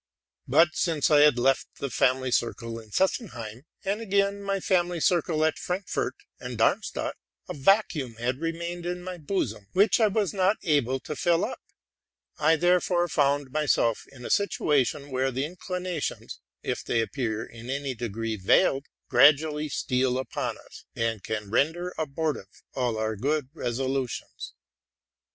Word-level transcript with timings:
But 0.47 0.69
since 0.73 1.11
I 1.11 1.19
had 1.19 1.37
left 1.37 1.67
the 1.79 1.91
family 1.91 2.31
circle 2.31 2.79
in 2.79 2.89
Sesenheim, 2.89 3.65
and 3.85 4.01
again 4.01 4.41
my 4.41 4.59
family 4.59 4.99
circle 4.99 5.45
at 5.45 5.59
Frankfort 5.59 6.15
and 6.39 6.57
Darmstadt, 6.57 7.15
a 7.47 7.53
vacuum 7.53 8.15
had 8.15 8.39
remained 8.39 8.87
in 8.87 9.03
my 9.03 9.19
bosom 9.19 9.67
which 9.73 9.99
I 9.99 10.07
was 10.07 10.33
not 10.33 10.57
able 10.63 10.99
to 11.01 11.15
fill 11.15 11.45
up: 11.45 11.59
I 12.39 12.55
therefore 12.55 13.07
found 13.09 13.51
myself 13.51 14.07
in 14.11 14.25
a 14.25 14.31
situation 14.31 15.11
where 15.11 15.29
the 15.29 15.45
inclinations, 15.45 16.39
if 16.63 16.83
they 16.83 16.99
appear 17.01 17.45
in 17.45 17.69
any 17.69 17.93
degree 17.93 18.37
veiled, 18.37 18.87
gradually 19.07 19.65
i 19.65 19.65
a 19.65 19.67
ee 19.67 19.67
RELATING 19.67 19.87
TO 19.87 19.95
MY 19.97 20.01
LIFE. 20.01 20.27
129 20.33 20.49
steal 20.49 20.49
upon 20.49 20.57
us, 20.57 20.85
and 20.95 21.23
can 21.23 21.51
render 21.51 21.93
abortive 21.99 22.49
all 22.73 22.97
our 22.97 23.15
good 23.15 23.53
resolu 23.53 24.09
tions. 24.09 24.55